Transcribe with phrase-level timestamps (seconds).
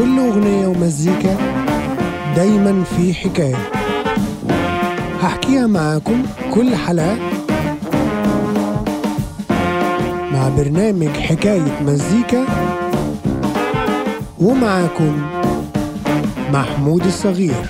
[0.00, 1.36] كل أغنية ومزيكا
[2.36, 3.70] دايما في حكاية.
[5.20, 6.22] هحكيها معاكم
[6.54, 7.16] كل حلقة
[10.32, 12.46] مع برنامج حكاية مزيكا
[14.38, 15.22] ومعاكم
[16.52, 17.66] محمود الصغير.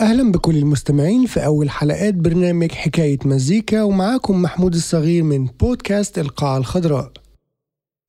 [0.00, 6.58] أهلا بكل المستمعين في أول حلقات برنامج حكاية مزيكا ومعاكم محمود الصغير من بودكاست القاعة
[6.58, 7.21] الخضراء.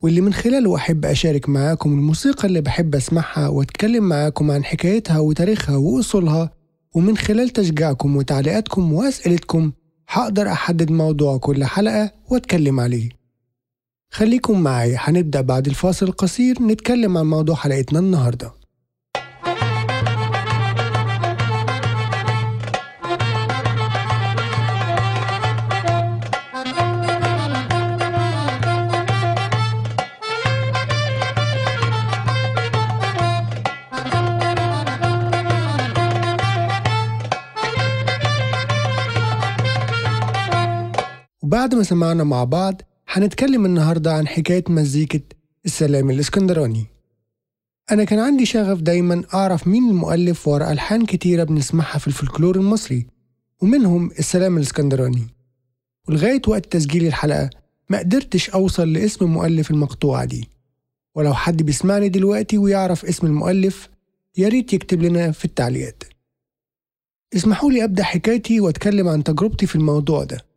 [0.03, 5.77] واللي من خلاله أحب أشارك معاكم الموسيقى اللي بحب أسمعها وأتكلم معاكم عن حكايتها وتاريخها
[5.77, 6.51] وأصولها
[6.95, 9.71] ومن خلال تشجيعكم وتعليقاتكم وأسئلتكم
[10.09, 13.09] هقدر أحدد موضوع كل حلقة وأتكلم عليه.
[14.11, 18.51] خليكم معايا هنبدأ بعد الفاصل القصير نتكلم عن موضوع حلقتنا النهارده.
[41.63, 45.21] وبعد ما سمعنا مع بعض هنتكلم النهاردة عن حكاية مزيكة
[45.65, 46.85] السلام الإسكندراني.
[47.91, 53.07] أنا كان عندي شغف دايما أعرف مين المؤلف ورا ألحان كتيرة بنسمعها في الفلكلور المصري
[53.61, 55.27] ومنهم السلام الإسكندراني.
[56.07, 57.49] ولغاية وقت تسجيل الحلقة
[57.89, 60.49] ما قدرتش أوصل لاسم مؤلف المقطوعة دي.
[61.15, 63.89] ولو حد بيسمعني دلوقتي ويعرف اسم المؤلف
[64.37, 66.03] ياريت يكتب لنا في التعليقات.
[67.35, 70.52] اسمحوا لي أبدأ حكايتي وأتكلم عن تجربتي في الموضوع ده.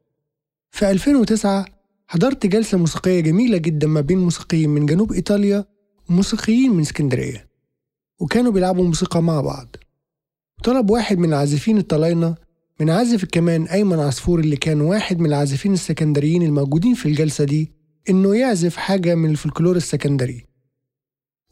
[0.70, 1.66] في 2009
[2.08, 5.64] حضرت جلسة موسيقية جميلة جدا ما بين موسيقيين من جنوب إيطاليا
[6.10, 7.48] وموسيقيين من اسكندرية
[8.20, 9.76] وكانوا بيلعبوا موسيقى مع بعض.
[10.64, 12.34] طلب واحد من العازفين الطلاينة
[12.80, 17.72] من عازف الكمان أيمن عصفور اللي كان واحد من العازفين السكندريين الموجودين في الجلسة دي
[18.10, 20.44] إنه يعزف حاجة من الفلكلور السكندري.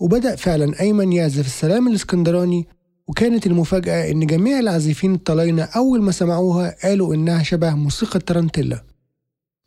[0.00, 2.68] وبدأ فعلا أيمن يعزف السلام الإسكندراني
[3.08, 8.84] وكانت المفاجأة إن جميع العازفين الطلاينة أول ما سمعوها قالوا إنها شبه موسيقى الترنتيلا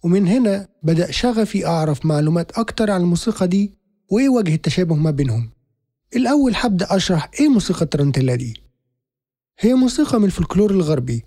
[0.03, 3.73] ومن هنا بدأ شغفي أعرف معلومات أكتر عن الموسيقى دي
[4.09, 5.49] وإيه وجه التشابه ما بينهم.
[6.15, 8.61] الأول هبدأ أشرح إيه موسيقى الترنتيلا دي.
[9.59, 11.23] هي موسيقى من الفلكلور الغربي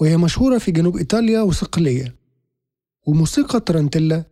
[0.00, 2.16] وهي مشهورة في جنوب إيطاليا وصقلية.
[3.06, 4.24] وموسيقى الترنتيلا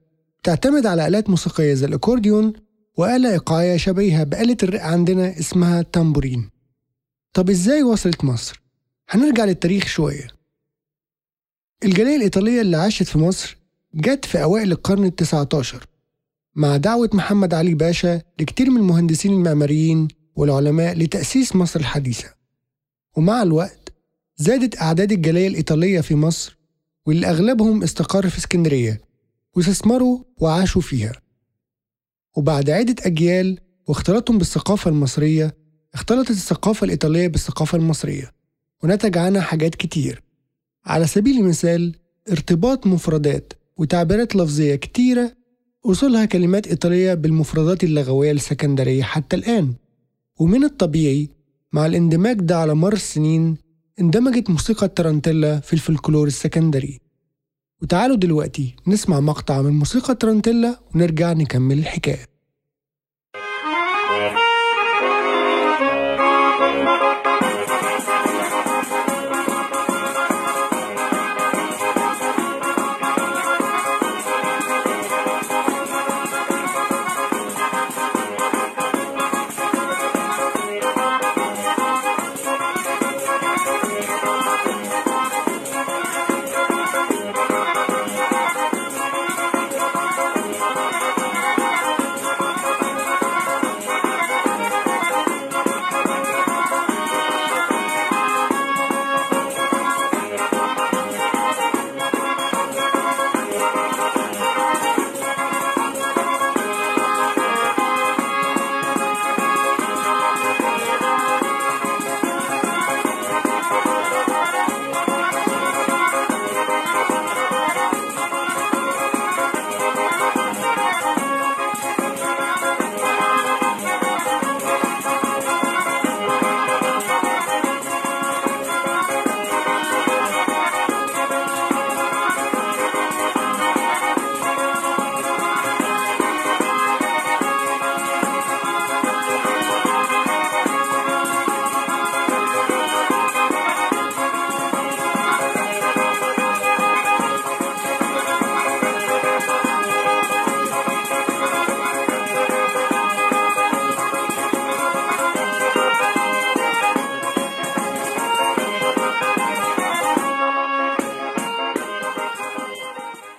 [0.43, 2.53] تعتمد على آلات موسيقية زي الأكورديون
[2.97, 6.51] وآلة إيقاعية شبيهة بآلة الرق عندنا اسمها تامبورين.
[7.33, 8.63] طب إزاي وصلت مصر؟
[9.09, 10.29] هنرجع للتاريخ شوية.
[11.85, 13.57] الجالية الإيطالية اللي عاشت في مصر
[13.97, 15.87] جت في أوائل القرن التسعة عشر
[16.55, 22.35] مع دعوة محمد علي باشا لكتير من المهندسين المعماريين والعلماء لتأسيس مصر الحديثة.
[23.17, 23.93] ومع الوقت
[24.37, 26.59] زادت أعداد الجالية الإيطالية في مصر
[27.07, 29.01] واللي أغلبهم استقر في اسكندرية
[29.57, 31.13] واستثمروا وعاشوا فيها.
[32.37, 35.57] وبعد عدة أجيال واختلاطهم بالثقافة المصرية
[35.95, 38.33] اختلطت الثقافة الإيطالية بالثقافة المصرية
[38.83, 40.23] ونتج عنها حاجات كتير.
[40.87, 41.95] على سبيل المثال
[42.31, 45.33] ارتباط مفردات وتعبيرات لفظية كتيرة
[45.87, 49.75] أصولها كلمات إيطالية بالمفردات اللغوية السكندرية حتى الآن.
[50.39, 51.29] ومن الطبيعي
[51.73, 53.57] مع الاندماج ده على مر السنين
[54.01, 57.01] اندمجت موسيقى الترنتيلا في الفلكلور السكندري.
[57.83, 62.34] وتعالوا دلوقتي نسمع مقطع من موسيقى الترنتيلا ونرجع نكمل الحكاية.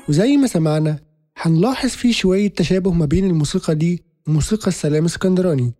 [0.10, 1.00] وزي ما سمعنا
[1.38, 5.74] هنلاحظ فيه شوية تشابه ما بين الموسيقى دي وموسيقى السلام اسكندراني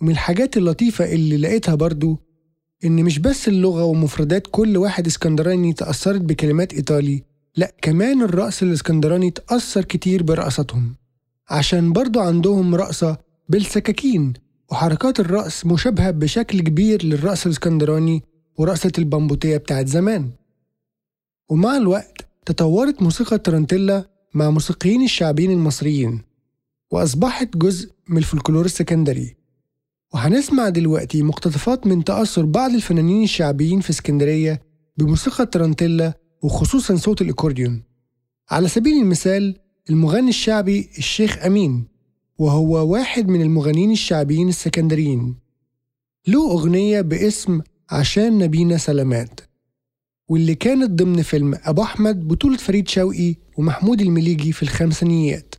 [0.00, 2.18] ومن الحاجات اللطيفة اللي لقيتها برضو
[2.84, 7.22] إن مش بس اللغة ومفردات كل واحد إسكندراني تأثرت بكلمات إيطالي
[7.56, 10.94] لأ كمان الرقص الإسكندراني تأثر كتير برقصتهم.
[11.50, 13.18] عشان برضو عندهم رقصة
[13.48, 14.32] بالسكاكين
[14.70, 18.22] وحركات الرقص مشابهة بشكل كبير للرقص الإسكندراني
[18.58, 20.30] ورقصة البامبوتية بتاعت زمان.
[21.48, 24.04] ومع الوقت تطورت موسيقى الترنتيلا
[24.34, 26.22] مع موسيقيين الشعبيين المصريين
[26.90, 29.36] وأصبحت جزء من الفولكلور السكندري.
[30.14, 34.62] وهنسمع دلوقتي مقتطفات من تأثر بعض الفنانين الشعبيين في اسكندرية
[34.96, 37.82] بموسيقى الترنتيلا وخصوصا صوت الأكورديون.
[38.50, 39.56] على سبيل المثال
[39.90, 41.84] المغني الشعبي الشيخ أمين
[42.38, 45.36] وهو واحد من المغنيين الشعبيين السكندريين.
[46.26, 47.60] له أغنية باسم
[47.90, 49.40] عشان نبينا سلامات.
[50.28, 55.54] واللي كانت ضمن فيلم أبو أحمد بطولة فريد شوقي ومحمود المليجي في الخمسينيات.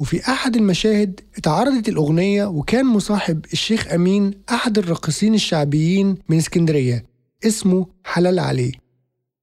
[0.00, 7.04] وفي أحد المشاهد اتعرضت الأغنية وكان مصاحب الشيخ أمين أحد الراقصين الشعبيين من اسكندرية
[7.46, 8.72] اسمه حلال عليه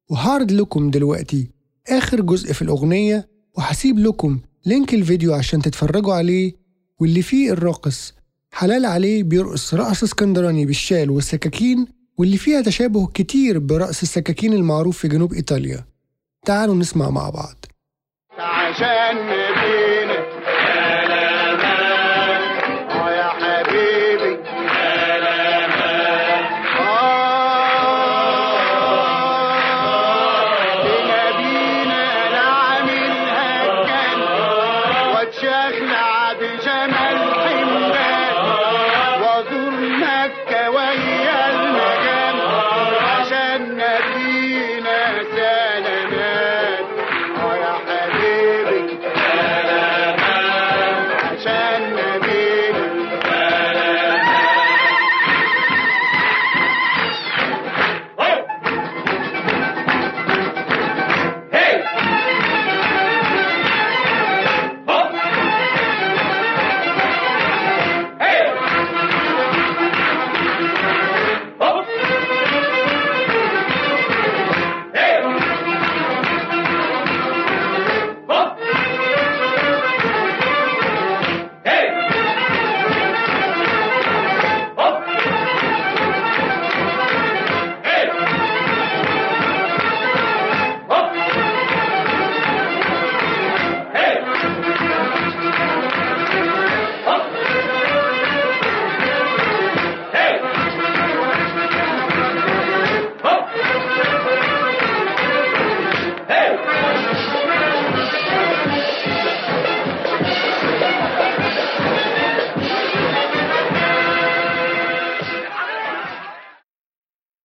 [0.10, 1.50] وهعرض لكم دلوقتي
[1.90, 3.28] آخر جزء في الأغنية
[3.58, 6.54] وهسيب لكم لينك الفيديو عشان تتفرجوا عليه.
[7.00, 8.14] واللي فيه الراقص
[8.52, 11.86] حلال عليه بيرقص رقص اسكندراني بالشال والسكاكين
[12.18, 15.86] واللي فيها تشابه كتير برقص السكاكين المعروف في جنوب إيطاليا.
[16.46, 17.66] تعالوا نسمع مع بعض.
[18.40, 19.18] عشان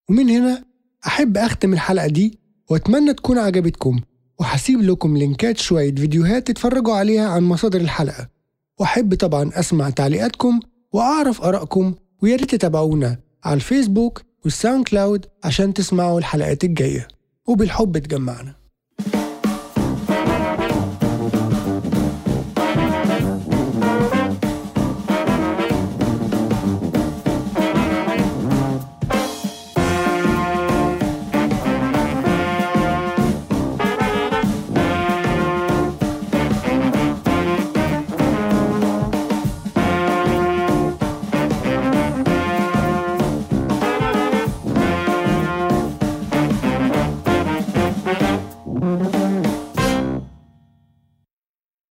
[0.09, 0.63] ومن هنا
[1.07, 2.39] أحب أختم الحلقة دي
[2.69, 3.99] وأتمنى تكون عجبتكم
[4.39, 8.29] وهسيب لكم لينكات شوية فيديوهات تتفرجوا عليها عن مصادر الحلقة.
[8.79, 10.59] وأحب طبعا أسمع تعليقاتكم
[10.93, 17.07] وأعرف آرائكم ويا ريت تتابعونا على الفيسبوك وال SoundCloud عشان تسمعوا الحلقات الجاية.
[17.47, 18.55] وبالحب تجمعنا